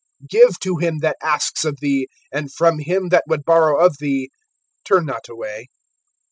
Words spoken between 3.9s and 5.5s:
thee turn not